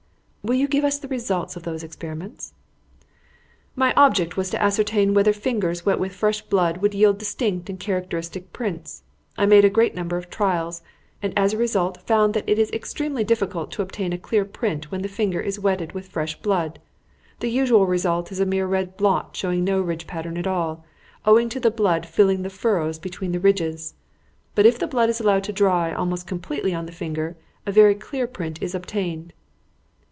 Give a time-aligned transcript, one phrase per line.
[0.43, 2.55] "Will you give us the results of those experiments?"
[3.75, 7.79] "My object was to ascertain whether fingers wet with fresh blood would yield distinct and
[7.79, 9.03] characteristic prints.
[9.37, 10.81] I made a great number of trials,
[11.21, 14.89] and as a result found that it is extremely difficult to obtain a clear print
[14.89, 16.79] when the finger is wetted with fresh blood.
[17.39, 20.83] The usual result is a mere red blot showing no ridge pattern at all,
[21.23, 23.93] owing to the blood filling the furrows between the ridges.
[24.55, 27.37] But if the blood is allowed to dry almost completely on the finger,
[27.67, 29.33] a very clear print is obtained."